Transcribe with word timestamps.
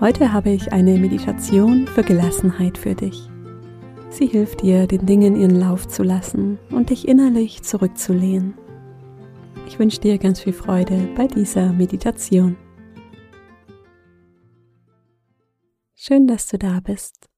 Heute 0.00 0.32
habe 0.32 0.48
ich 0.48 0.72
eine 0.72 0.98
Meditation 0.98 1.86
für 1.86 2.02
Gelassenheit 2.02 2.78
für 2.78 2.94
dich. 2.94 3.28
Sie 4.08 4.26
hilft 4.26 4.62
dir, 4.62 4.86
den 4.86 5.04
Dingen 5.04 5.36
ihren 5.38 5.60
Lauf 5.60 5.86
zu 5.88 6.02
lassen 6.02 6.58
und 6.70 6.88
dich 6.88 7.06
innerlich 7.06 7.62
zurückzulehnen. 7.62 8.54
Ich 9.66 9.78
wünsche 9.78 10.00
dir 10.00 10.16
ganz 10.16 10.40
viel 10.40 10.54
Freude 10.54 11.06
bei 11.14 11.26
dieser 11.26 11.74
Meditation. 11.74 12.56
Schön, 15.94 16.26
dass 16.26 16.48
du 16.48 16.56
da 16.56 16.80
bist. 16.80 17.28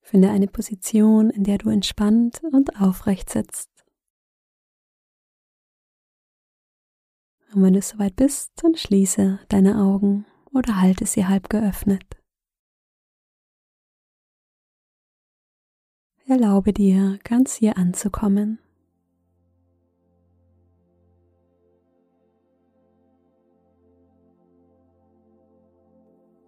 Finde 0.00 0.30
eine 0.30 0.48
Position, 0.48 1.30
in 1.30 1.44
der 1.44 1.58
du 1.58 1.70
entspannt 1.70 2.42
und 2.50 2.80
aufrecht 2.80 3.30
sitzt. 3.30 3.70
Und 7.54 7.62
wenn 7.62 7.74
du 7.74 7.82
soweit 7.82 8.16
bist, 8.16 8.50
dann 8.56 8.74
schließe 8.74 9.38
deine 9.48 9.78
Augen 9.78 10.26
oder 10.56 10.80
halte 10.80 11.06
sie 11.06 11.26
halb 11.26 11.50
geöffnet. 11.50 12.02
Erlaube 16.26 16.72
dir, 16.72 17.18
ganz 17.22 17.54
hier 17.54 17.76
anzukommen. 17.76 18.58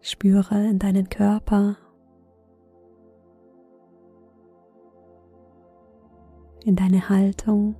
Spüre 0.00 0.66
in 0.68 0.78
deinen 0.78 1.10
Körper, 1.10 1.76
in 6.64 6.74
deine 6.76 7.08
Haltung. 7.10 7.76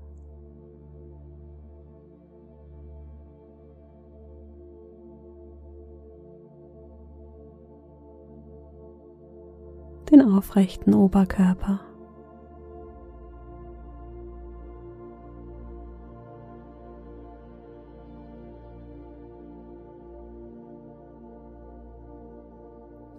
Den 10.10 10.22
aufrechten 10.22 10.94
Oberkörper. 10.94 11.80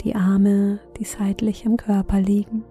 Die 0.01 0.15
Arme, 0.15 0.79
die 0.97 1.03
seitlich 1.03 1.65
im 1.65 1.75
Körper 1.75 2.19
liegen. 2.21 2.63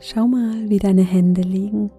Schau 0.00 0.26
mal, 0.26 0.68
wie 0.68 0.78
deine 0.78 1.02
Hände 1.02 1.42
liegen. 1.42 1.90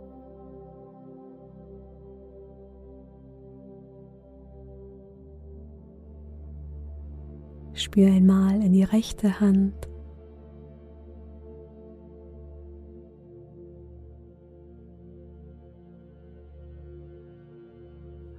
Spür 7.80 8.08
einmal 8.08 8.62
in 8.62 8.74
die 8.74 8.84
rechte 8.84 9.40
Hand. 9.40 9.88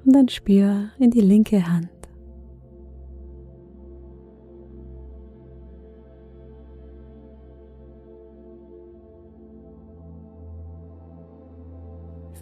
Und 0.05 0.13
dann 0.13 0.29
spür 0.29 0.91
in 0.99 1.11
die 1.11 1.23
linke 1.23 1.67
Hand. 1.67 1.89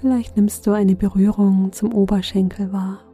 Vielleicht 0.01 0.37
nimmst 0.37 0.67
du 0.67 0.73
eine 0.73 0.97
Berührung 0.97 1.71
zum 1.73 1.93
Oberschenkel 1.93 2.73
wahr. 2.73 3.08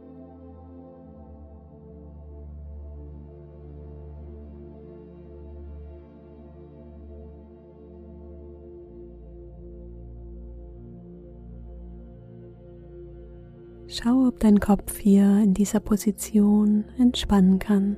Schau, 13.87 14.27
ob 14.27 14.39
dein 14.39 14.59
Kopf 14.59 14.97
hier 14.97 15.41
in 15.43 15.53
dieser 15.53 15.79
Position 15.79 16.85
entspannen 16.97 17.59
kann. 17.59 17.97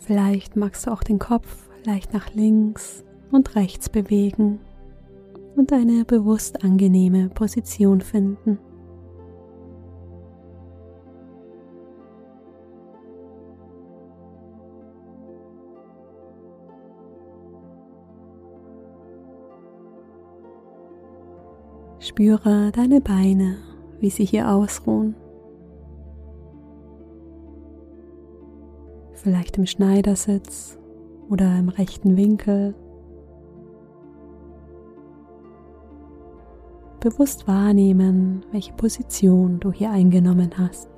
Vielleicht 0.00 0.56
magst 0.56 0.86
du 0.86 0.90
auch 0.90 1.02
den 1.02 1.18
Kopf 1.18 1.68
leicht 1.84 2.14
nach 2.14 2.34
links 2.34 3.04
und 3.30 3.54
rechts 3.54 3.88
bewegen 3.88 4.58
und 5.54 5.72
eine 5.72 6.04
bewusst 6.04 6.64
angenehme 6.64 7.28
Position 7.28 8.00
finden. 8.00 8.58
Spüre 22.08 22.72
deine 22.72 23.02
Beine, 23.02 23.58
wie 24.00 24.08
sie 24.08 24.24
hier 24.24 24.50
ausruhen. 24.50 25.14
Vielleicht 29.12 29.58
im 29.58 29.66
Schneidersitz 29.66 30.78
oder 31.28 31.58
im 31.58 31.68
rechten 31.68 32.16
Winkel. 32.16 32.74
Bewusst 37.00 37.46
wahrnehmen, 37.46 38.42
welche 38.52 38.72
Position 38.72 39.60
du 39.60 39.70
hier 39.70 39.90
eingenommen 39.90 40.52
hast. 40.56 40.88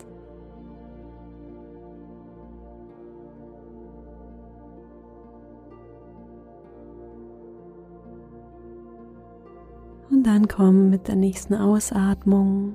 Und 10.10 10.25
dann 10.25 10.48
komm 10.48 10.91
mit 10.91 11.06
der 11.06 11.16
nächsten 11.16 11.54
Ausatmung 11.54 12.75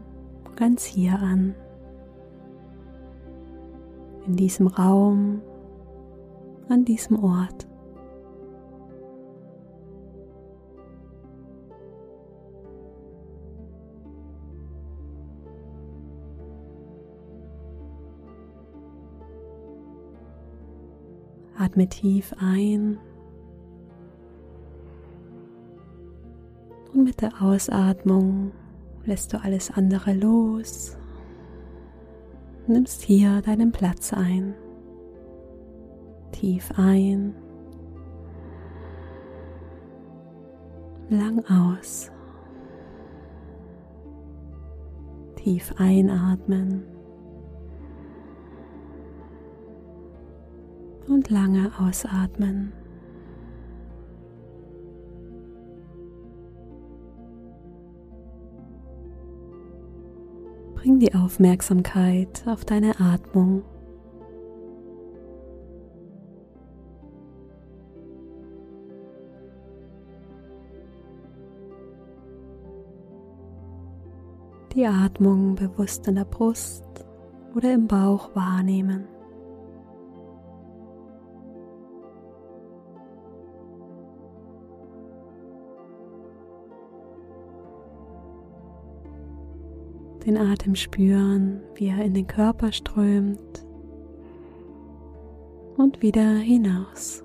ganz 0.56 0.86
hier 0.86 1.20
an. 1.20 1.54
In 4.26 4.36
diesem 4.38 4.68
Raum, 4.68 5.42
an 6.70 6.86
diesem 6.86 7.22
Ort. 7.22 7.68
Atme 21.58 21.88
tief 21.88 22.34
ein 22.40 22.98
Und 26.96 27.04
mit 27.04 27.22
der 27.22 27.42
Ausatmung 27.42 28.54
lässt 29.04 29.34
du 29.34 29.44
alles 29.44 29.70
andere 29.70 30.14
los. 30.14 30.98
Nimmst 32.68 33.02
hier 33.02 33.42
deinen 33.42 33.74
Platz 33.74 34.14
ein. 34.14 34.56
Tief 36.32 36.72
ein. 36.78 37.36
Lang 41.10 41.44
aus. 41.50 42.12
Tief 45.36 45.74
einatmen. 45.78 46.84
Und 51.10 51.30
lange 51.30 51.72
ausatmen. 51.78 52.72
Bring 60.86 61.00
die 61.00 61.16
Aufmerksamkeit 61.16 62.44
auf 62.46 62.64
deine 62.64 62.92
Atmung. 63.00 63.64
Die 74.76 74.86
Atmung 74.86 75.56
bewusst 75.56 76.08
in 76.08 76.18
der 76.18 76.26
Brust 76.26 76.84
oder 77.56 77.74
im 77.74 77.88
Bauch 77.88 78.36
wahrnehmen. 78.36 79.15
Den 90.26 90.38
Atem 90.38 90.74
spüren, 90.74 91.62
wie 91.76 91.88
er 91.88 92.04
in 92.04 92.16
den 92.16 92.26
Körper 92.26 92.72
strömt 92.72 93.64
und 95.78 96.02
wieder 96.02 96.38
hinaus. 96.38 97.24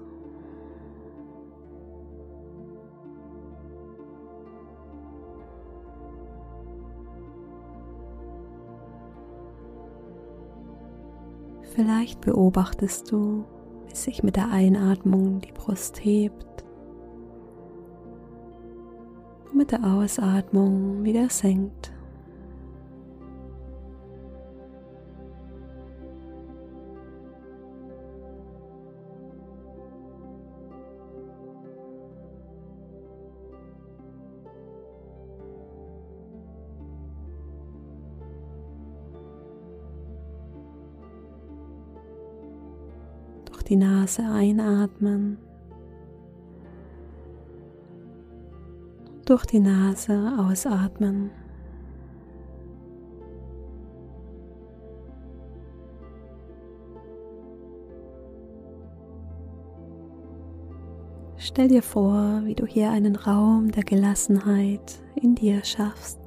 Vielleicht 11.75 12.21
beobachtest 12.21 13.11
du, 13.11 13.45
wie 13.87 13.95
sich 13.95 14.23
mit 14.23 14.37
der 14.37 14.51
Einatmung 14.51 15.41
die 15.41 15.53
Brust 15.53 16.05
hebt 16.05 16.65
und 19.47 19.57
mit 19.57 19.71
der 19.71 19.85
Ausatmung 19.85 21.05
wieder 21.05 21.31
senkt. 21.31 21.93
Die 43.71 43.77
Nase 43.77 44.25
einatmen, 44.25 45.39
durch 49.25 49.47
die 49.47 49.61
Nase 49.61 50.33
ausatmen. 50.37 51.31
Stell 61.37 61.69
dir 61.69 61.83
vor, 61.83 62.43
wie 62.45 62.57
du 62.57 62.67
hier 62.67 62.91
einen 62.91 63.15
Raum 63.15 63.71
der 63.71 63.85
Gelassenheit 63.85 65.01
in 65.15 65.37
dir 65.37 65.65
schaffst. 65.65 66.20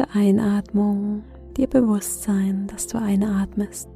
Der 0.00 0.16
Einatmung 0.16 1.24
dir 1.58 1.66
bewusst 1.66 2.22
sein, 2.22 2.66
dass 2.68 2.86
du 2.86 2.96
einatmest. 2.96 3.86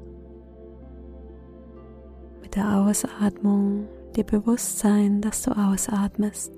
Mit 2.42 2.56
der 2.56 2.76
Ausatmung 2.76 3.88
dir 4.14 4.24
bewusst 4.24 4.80
sein, 4.80 5.22
dass 5.22 5.42
du 5.44 5.52
ausatmest. 5.52 6.52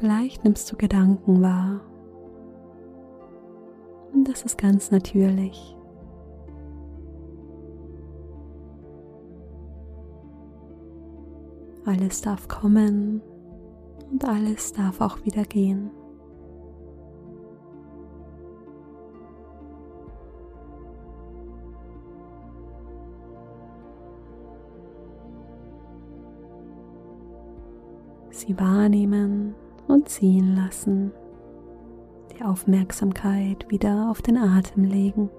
Vielleicht 0.00 0.42
nimmst 0.42 0.72
du 0.72 0.76
Gedanken 0.76 1.40
wahr 1.40 1.87
und 4.28 4.34
das 4.34 4.42
ist 4.42 4.58
ganz 4.58 4.90
natürlich. 4.90 5.74
Alles 11.86 12.20
darf 12.20 12.46
kommen 12.46 13.22
und 14.10 14.24
alles 14.26 14.72
darf 14.74 15.00
auch 15.00 15.24
wieder 15.24 15.44
gehen. 15.44 15.90
Sie 28.30 28.58
wahrnehmen 28.58 29.54
und 29.88 30.08
ziehen 30.10 30.54
lassen 30.54 31.12
die 32.38 32.44
Aufmerksamkeit 32.44 33.66
wieder 33.68 34.10
auf 34.10 34.22
den 34.22 34.36
Atem 34.36 34.84
legen. 34.84 35.30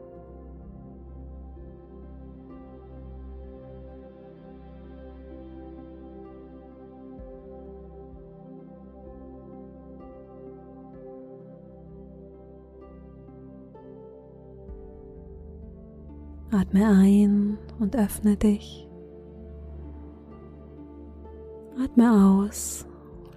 Atme 16.51 16.87
ein 16.87 17.57
und 17.79 17.95
öffne 17.95 18.35
dich. 18.35 18.87
Atme 21.81 22.11
aus, 22.11 22.85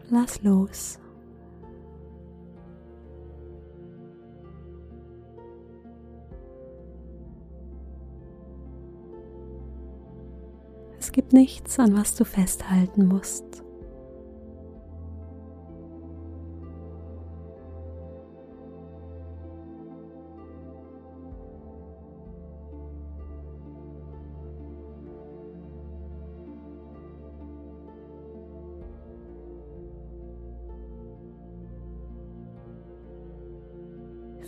lass 0.09 0.43
los. 0.43 1.01
Nichts, 11.32 11.79
an 11.79 11.96
was 11.96 12.14
du 12.14 12.25
festhalten 12.25 13.06
musst. 13.06 13.44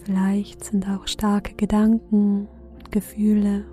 Vielleicht 0.04 0.62
sind 0.64 0.86
auch 0.86 1.06
starke 1.06 1.54
Gedanken 1.54 2.46
und 2.74 2.92
Gefühle 2.92 3.64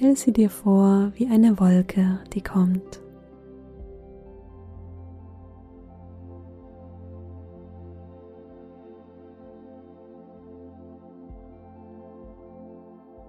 Stell 0.00 0.16
sie 0.16 0.32
dir 0.32 0.48
vor 0.48 1.12
wie 1.16 1.26
eine 1.26 1.60
Wolke, 1.60 2.20
die 2.32 2.40
kommt. 2.40 3.02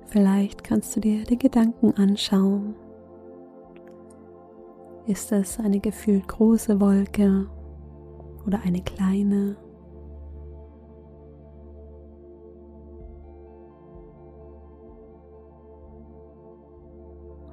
Vielleicht 0.05 0.63
kannst 0.63 0.95
du 0.95 1.01
dir 1.01 1.25
die 1.25 1.37
Gedanken 1.37 1.93
anschauen. 1.97 2.73
Ist 5.07 5.33
es 5.33 5.59
eine 5.59 5.81
gefühlt 5.81 6.25
große 6.29 6.79
Wolke 6.79 7.49
oder 8.47 8.61
eine 8.63 8.81
kleine? 8.81 9.57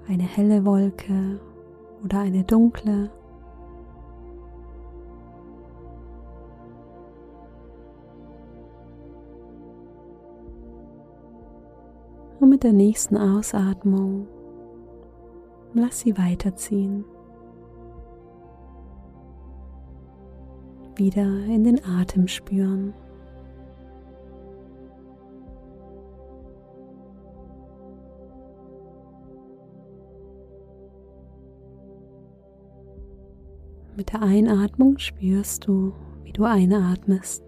Eine 0.08 0.22
helle 0.22 0.64
Wolke 0.64 1.38
oder 2.02 2.20
eine 2.20 2.42
dunkle. 2.44 3.10
Und 12.40 12.48
mit 12.48 12.62
der 12.62 12.72
nächsten 12.72 13.16
Ausatmung 13.16 14.26
lass 15.74 16.00
sie 16.00 16.16
weiterziehen. 16.16 17.04
Wieder 20.96 21.22
in 21.22 21.64
den 21.64 21.84
Atem 21.84 22.26
spüren. 22.26 22.94
Mit 33.98 34.12
der 34.12 34.22
Einatmung 34.22 34.96
spürst 34.98 35.66
du, 35.66 35.92
wie 36.22 36.30
du 36.30 36.44
einatmest. 36.44 37.42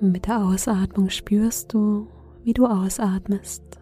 Mit 0.00 0.28
der 0.28 0.44
Ausatmung 0.44 1.10
spürst 1.10 1.74
du, 1.74 2.06
wie 2.44 2.52
du 2.52 2.66
ausatmest. 2.66 3.77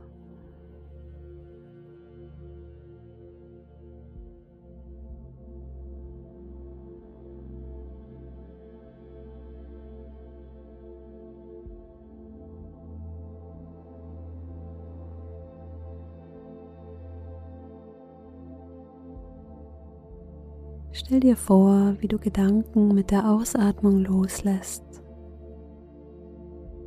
Stell 21.06 21.20
dir 21.20 21.36
vor, 21.36 21.94
wie 22.00 22.08
du 22.08 22.18
Gedanken 22.18 22.92
mit 22.92 23.12
der 23.12 23.30
Ausatmung 23.30 24.00
loslässt, 24.00 24.82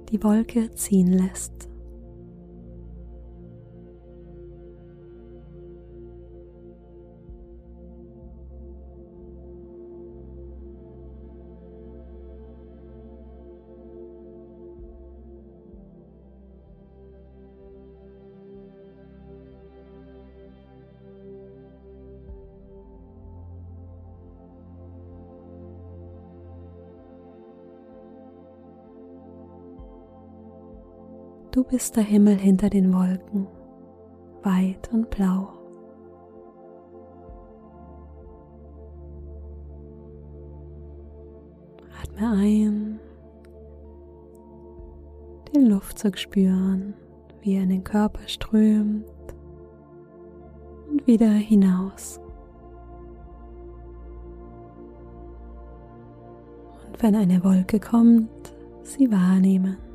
die 0.10 0.22
Wolke 0.22 0.72
ziehen 0.72 1.08
lässt. 1.08 1.69
Du 31.60 31.66
bist 31.66 31.98
der 31.98 32.04
Himmel 32.04 32.38
hinter 32.38 32.70
den 32.70 32.94
Wolken, 32.94 33.46
weit 34.44 34.90
und 34.94 35.10
blau. 35.10 35.50
Atme 42.02 42.30
ein, 42.30 43.00
den 45.54 45.66
Luftzug 45.66 46.18
spüren, 46.18 46.94
wie 47.42 47.56
er 47.56 47.64
in 47.64 47.70
den 47.72 47.84
Körper 47.84 48.26
strömt 48.26 49.04
und 50.90 51.06
wieder 51.08 51.28
hinaus. 51.28 52.22
Und 56.88 57.04
wenn 57.04 57.16
eine 57.16 57.44
Wolke 57.44 57.82
kommt, 57.82 58.30
sie 58.84 59.12
wahrnehmen. 59.12 59.89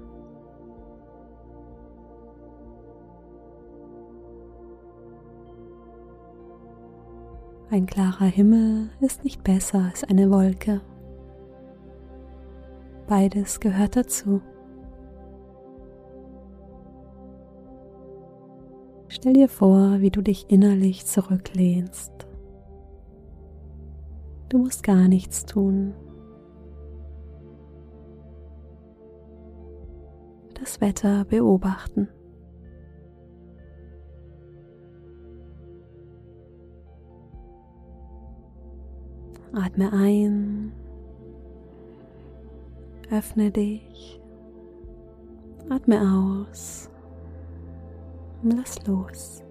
Ein 7.74 7.86
klarer 7.86 8.26
Himmel 8.26 8.90
ist 9.00 9.24
nicht 9.24 9.42
besser 9.42 9.86
als 9.86 10.04
eine 10.04 10.30
Wolke. 10.30 10.80
Beides 13.08 13.58
gehört 13.58 13.96
dazu. 13.96 14.40
Stell 19.08 19.32
dir 19.32 19.48
vor, 19.48 20.00
wie 20.00 20.10
du 20.12 20.22
dich 20.22 20.48
innerlich 20.50 21.04
zurücklehnst. 21.06 22.12
Du 24.50 24.58
musst 24.58 24.84
gar 24.84 25.08
nichts 25.08 25.44
tun. 25.44 25.94
Das 30.60 30.80
Wetter 30.80 31.24
beobachten. 31.24 32.08
Atme 39.56 39.92
ein, 39.92 40.72
öffne 43.08 43.52
dich, 43.52 44.20
atme 45.70 46.00
aus. 46.00 46.90
Lass 48.42 48.84
los. 48.86 49.44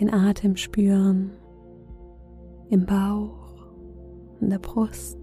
Den 0.00 0.12
Atem 0.12 0.56
spüren. 0.56 1.30
Im 2.70 2.86
Bauch 2.86 3.39
in 4.40 4.50
der 4.50 4.58
Brust. 4.58 5.18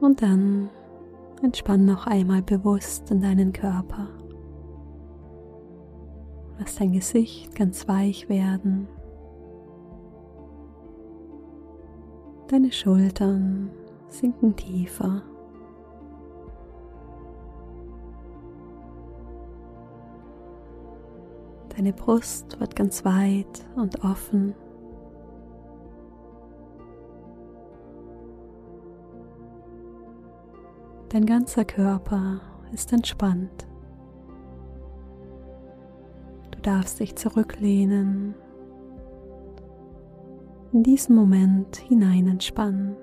Und 0.00 0.22
dann 0.22 0.70
Entspann 1.42 1.84
noch 1.84 2.06
einmal 2.06 2.42
bewusst 2.42 3.10
in 3.10 3.20
deinen 3.20 3.52
Körper. 3.52 4.08
Lass 6.58 6.76
dein 6.76 6.92
Gesicht 6.92 7.54
ganz 7.54 7.86
weich 7.86 8.28
werden. 8.28 8.88
Deine 12.48 12.72
Schultern 12.72 13.70
sinken 14.08 14.56
tiefer. 14.56 15.22
Deine 21.76 21.92
Brust 21.92 22.58
wird 22.58 22.74
ganz 22.74 23.04
weit 23.04 23.64
und 23.76 24.02
offen. 24.02 24.54
Dein 31.18 31.26
ganzer 31.26 31.64
Körper 31.64 32.40
ist 32.72 32.92
entspannt. 32.92 33.66
Du 36.52 36.60
darfst 36.60 37.00
dich 37.00 37.16
zurücklehnen, 37.16 38.36
in 40.72 40.84
diesen 40.84 41.16
Moment 41.16 41.78
hinein 41.78 42.28
entspannen. 42.28 42.94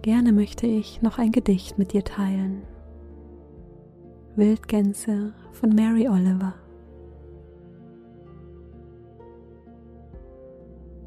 Gerne 0.00 0.32
möchte 0.32 0.66
ich 0.66 1.02
noch 1.02 1.18
ein 1.18 1.30
Gedicht 1.30 1.76
mit 1.76 1.92
dir 1.92 2.04
teilen. 2.04 2.62
Wildgänse 4.34 5.34
von 5.52 5.74
Mary 5.74 6.08
Oliver. 6.08 6.54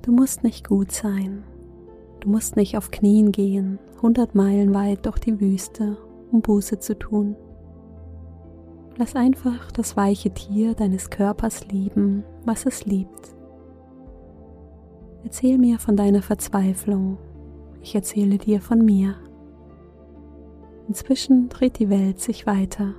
Du 0.07 0.13
musst 0.13 0.45
nicht 0.45 0.65
gut 0.65 0.93
sein. 0.93 1.43
Du 2.21 2.29
musst 2.29 2.55
nicht 2.55 2.77
auf 2.77 2.91
Knien 2.91 3.33
gehen, 3.33 3.77
hundert 4.01 4.35
Meilen 4.35 4.73
weit 4.73 5.05
durch 5.05 5.19
die 5.19 5.41
Wüste, 5.41 5.97
um 6.31 6.39
Buße 6.39 6.79
zu 6.79 6.97
tun. 6.97 7.35
Lass 8.95 9.17
einfach 9.17 9.69
das 9.73 9.97
weiche 9.97 10.33
Tier 10.33 10.75
deines 10.75 11.09
Körpers 11.09 11.67
lieben, 11.67 12.23
was 12.45 12.65
es 12.65 12.85
liebt. 12.85 13.35
Erzähl 15.25 15.57
mir 15.57 15.77
von 15.77 15.97
deiner 15.97 16.21
Verzweiflung. 16.21 17.17
Ich 17.81 17.93
erzähle 17.93 18.37
dir 18.37 18.61
von 18.61 18.85
mir. 18.85 19.15
Inzwischen 20.87 21.49
dreht 21.49 21.79
die 21.79 21.89
Welt 21.89 22.21
sich 22.21 22.47
weiter. 22.47 22.93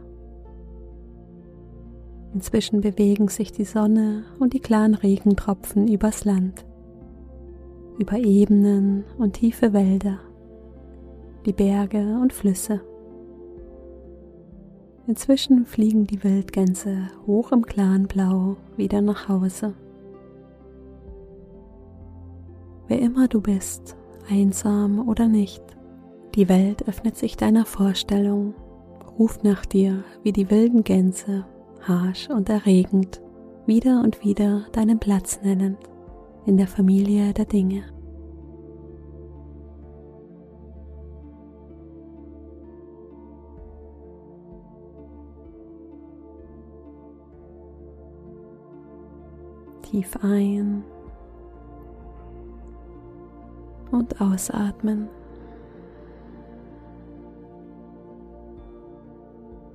Inzwischen 2.34 2.82
bewegen 2.82 3.28
sich 3.28 3.50
die 3.50 3.64
Sonne 3.64 4.24
und 4.38 4.52
die 4.52 4.60
klaren 4.60 4.92
Regentropfen 4.92 5.88
übers 5.88 6.26
Land 6.26 6.67
über 7.98 8.16
Ebenen 8.16 9.04
und 9.18 9.34
tiefe 9.34 9.72
Wälder, 9.72 10.20
die 11.44 11.52
Berge 11.52 12.18
und 12.20 12.32
Flüsse. 12.32 12.80
Inzwischen 15.06 15.66
fliegen 15.66 16.06
die 16.06 16.22
Wildgänse 16.22 17.08
hoch 17.26 17.52
im 17.52 17.64
klaren 17.64 18.06
Blau 18.06 18.56
wieder 18.76 19.00
nach 19.00 19.28
Hause. 19.28 19.74
wer 22.88 23.00
immer 23.00 23.28
du 23.28 23.40
bist, 23.40 23.96
einsam 24.28 25.06
oder 25.08 25.28
nicht. 25.28 25.62
Die 26.34 26.48
Welt 26.48 26.88
öffnet 26.88 27.16
sich 27.16 27.36
deiner 27.36 27.66
Vorstellung, 27.66 28.54
ruft 29.18 29.44
nach 29.44 29.64
dir 29.64 30.04
wie 30.22 30.32
die 30.32 30.50
wilden 30.50 30.84
Gänse, 30.84 31.46
harsch 31.82 32.28
und 32.30 32.48
erregend, 32.48 33.20
wieder 33.66 34.02
und 34.02 34.24
wieder 34.24 34.66
deinen 34.72 34.98
Platz 34.98 35.40
nennend 35.42 35.78
in 36.48 36.56
der 36.56 36.66
Familie 36.66 37.34
der 37.34 37.44
Dinge. 37.44 37.84
Tief 49.82 50.18
ein 50.22 50.82
und 53.90 54.18
ausatmen. 54.18 55.10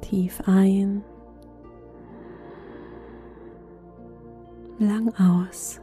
Tief 0.01 0.41
ein, 0.47 1.03
lang 4.79 5.13
aus. 5.19 5.79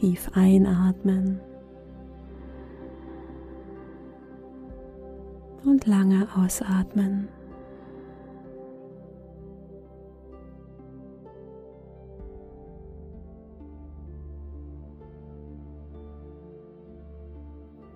Tief 0.00 0.30
einatmen 0.32 1.40
und 5.62 5.86
lange 5.86 6.26
ausatmen. 6.34 7.28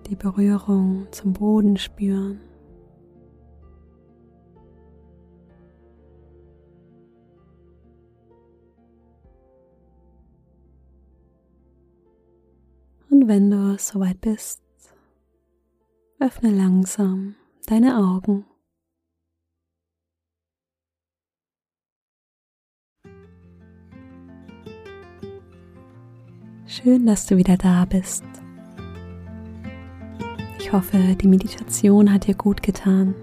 die 0.07 0.15
Berührung 0.15 1.07
zum 1.09 1.33
Boden 1.33 1.77
spüren. 1.77 2.39
Wenn 13.27 13.49
du 13.49 13.75
soweit 13.79 14.21
bist, 14.21 14.61
öffne 16.19 16.51
langsam 16.51 17.33
deine 17.65 17.97
Augen. 17.97 18.45
Schön, 26.67 27.07
dass 27.07 27.25
du 27.25 27.35
wieder 27.37 27.57
da 27.57 27.85
bist. 27.85 28.23
Ich 30.59 30.71
hoffe, 30.71 30.99
die 31.19 31.27
Meditation 31.27 32.13
hat 32.13 32.27
dir 32.27 32.35
gut 32.35 32.61
getan, 32.61 33.15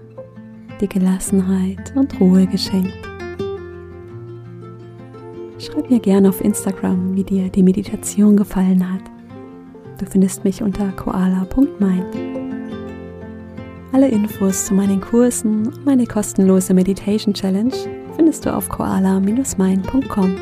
die 0.81 0.89
Gelassenheit 0.89 1.95
und 1.95 2.19
Ruhe 2.19 2.45
geschenkt. 2.45 2.91
Schreib 5.59 5.89
mir 5.89 6.01
gerne 6.01 6.27
auf 6.27 6.41
Instagram, 6.41 7.15
wie 7.15 7.23
dir 7.23 7.47
die 7.47 7.63
Meditation 7.63 8.35
gefallen 8.35 8.91
hat. 8.91 9.12
Du 10.03 10.09
findest 10.11 10.43
mich 10.43 10.61
unter 10.61 10.91
koala.mind. 10.91 12.05
Alle 13.93 14.09
Infos 14.09 14.65
zu 14.65 14.73
meinen 14.73 14.99
Kursen 14.99 15.67
und 15.67 15.85
meine 15.85 16.05
kostenlose 16.05 16.73
Meditation 16.73 17.33
Challenge 17.33 17.73
findest 18.17 18.45
du 18.45 18.53
auf 18.53 18.67
koala-mind.com. 18.67 20.35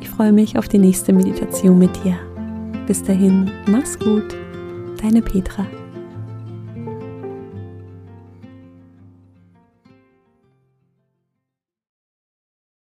Ich 0.00 0.08
freue 0.08 0.32
mich 0.32 0.56
auf 0.56 0.68
die 0.68 0.78
nächste 0.78 1.12
Meditation 1.12 1.78
mit 1.78 1.90
dir. 2.02 2.16
Bis 2.86 3.02
dahin, 3.02 3.50
mach's 3.66 3.98
gut 3.98 4.34
deine 5.02 5.20
Petra. 5.20 5.66